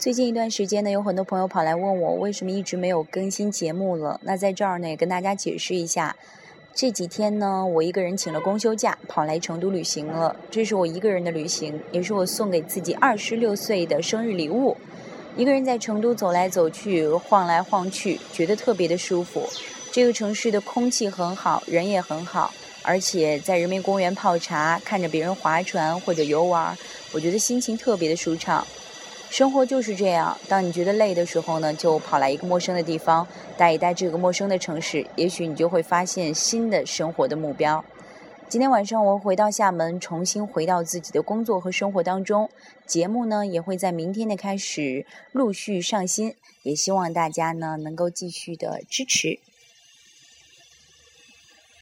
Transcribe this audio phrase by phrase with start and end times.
[0.00, 4.18] 最近一段时间呢，有很多朋友跑来问我，为什么一直没有更新节目了？
[4.24, 6.16] 那在这儿呢，也跟大家解释一下，
[6.74, 10.34] 这几天呢，我一个人请了公休假，跑来成都旅行了。
[10.50, 14.74] 这是我一个人的旅行，也是我送给自己二十六岁的生日礼物。
[15.36, 19.46] 一个人在成都走来走去，晃来晃去，觉得特别的舒服。
[19.92, 26.74] 这个城市的空气很好，人也很好，而且在人民公园泡茶，看着别人划船或者游玩，
[27.12, 28.66] 我觉得心情特别的舒畅。
[29.30, 33.24] 生活就是这样，当你觉得累的时候呢，就跑来一个陌生的地方，
[33.56, 37.84] 待一待这个陌生的城市，也许你就会发现新的生活的目标。
[38.48, 42.50] 今天晚上我回到厦门，重新回到自己的工作和生活当中，
[42.84, 49.38] 节目呢也会在明天的开始陆续上新，也希望大家呢能够继续的支持。